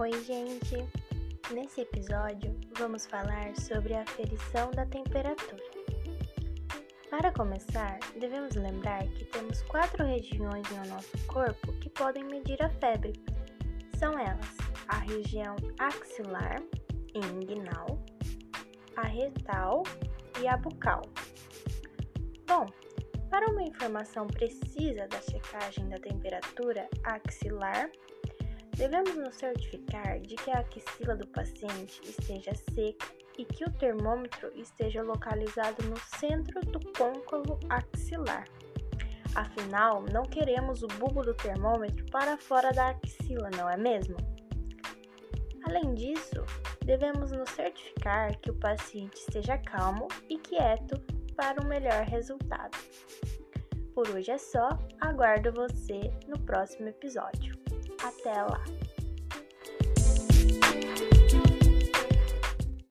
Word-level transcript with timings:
Oi, 0.00 0.12
gente! 0.22 0.76
Nesse 1.52 1.82
episódio 1.82 2.58
vamos 2.78 3.04
falar 3.04 3.54
sobre 3.54 3.92
a 3.92 4.00
aferição 4.00 4.70
da 4.70 4.86
temperatura. 4.86 5.62
Para 7.10 7.30
começar, 7.30 7.98
devemos 8.18 8.54
lembrar 8.54 9.06
que 9.08 9.26
temos 9.26 9.60
quatro 9.64 10.02
regiões 10.06 10.66
no 10.70 10.86
nosso 10.86 11.26
corpo 11.26 11.70
que 11.80 11.90
podem 11.90 12.24
medir 12.24 12.62
a 12.62 12.70
febre. 12.70 13.12
São 13.98 14.18
elas 14.18 14.56
a 14.88 15.00
região 15.00 15.54
axilar 15.78 16.62
e 17.14 17.18
inguinal, 17.18 18.02
a 18.96 19.02
retal 19.02 19.82
e 20.40 20.48
a 20.48 20.56
bucal. 20.56 21.02
Bom, 22.46 22.64
para 23.28 23.50
uma 23.50 23.64
informação 23.64 24.26
precisa 24.26 25.06
da 25.08 25.20
checagem 25.20 25.90
da 25.90 25.98
temperatura 25.98 26.88
axilar, 27.04 27.90
Devemos 28.80 29.14
nos 29.14 29.34
certificar 29.34 30.18
de 30.20 30.36
que 30.36 30.50
a 30.50 30.60
axila 30.60 31.14
do 31.14 31.26
paciente 31.26 32.00
esteja 32.02 32.54
seca 32.72 33.06
e 33.36 33.44
que 33.44 33.62
o 33.62 33.70
termômetro 33.72 34.50
esteja 34.54 35.02
localizado 35.02 35.84
no 35.84 35.98
centro 36.18 36.62
do 36.62 36.80
côncavo 36.94 37.60
axilar. 37.68 38.48
Afinal, 39.34 40.02
não 40.10 40.22
queremos 40.22 40.82
o 40.82 40.86
bulbo 40.86 41.22
do 41.22 41.34
termômetro 41.34 42.06
para 42.06 42.38
fora 42.38 42.72
da 42.72 42.88
axila, 42.88 43.50
não 43.54 43.68
é 43.68 43.76
mesmo? 43.76 44.16
Além 45.64 45.94
disso, 45.94 46.42
devemos 46.82 47.32
nos 47.32 47.50
certificar 47.50 48.34
que 48.38 48.50
o 48.50 48.58
paciente 48.58 49.16
esteja 49.16 49.58
calmo 49.58 50.08
e 50.26 50.38
quieto 50.38 50.98
para 51.36 51.62
um 51.62 51.68
melhor 51.68 52.06
resultado. 52.06 52.78
Por 53.94 54.08
hoje 54.08 54.30
é 54.30 54.38
só, 54.38 54.70
aguardo 55.02 55.52
você 55.52 56.00
no 56.26 56.40
próximo 56.40 56.88
episódio. 56.88 57.60
Até 58.02 58.42
lá! 58.42 58.64